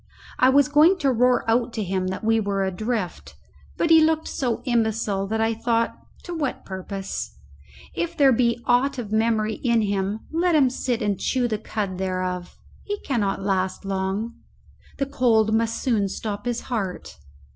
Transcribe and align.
I 0.39 0.49
was 0.49 0.67
going 0.67 0.97
to 0.97 1.11
roar 1.11 1.47
out 1.47 1.73
to 1.73 1.83
him 1.83 2.07
that 2.07 2.23
we 2.23 2.39
were 2.39 2.63
adrift, 2.63 3.35
but 3.77 3.91
he 3.91 4.01
looked 4.03 4.27
so 4.27 4.63
imbecile 4.65 5.27
that 5.27 5.39
I 5.39 5.53
thought, 5.53 5.95
to 6.23 6.33
what 6.33 6.65
purpose? 6.65 7.35
If 7.93 8.17
there 8.17 8.31
be 8.31 8.63
aught 8.65 8.97
of 8.97 9.11
memory 9.11 9.57
in 9.63 9.83
him, 9.83 10.21
let 10.31 10.55
him 10.55 10.71
sit 10.71 11.03
and 11.03 11.19
chew 11.19 11.47
the 11.47 11.59
cud 11.59 11.99
thereof. 11.99 12.57
He 12.83 12.97
cannot 13.01 13.43
last 13.43 13.85
long; 13.85 14.33
the 14.97 15.05
cold 15.05 15.53
must 15.53 15.79
soon 15.79 16.09
stop 16.09 16.45
his 16.47 16.61
heart. 16.61 17.19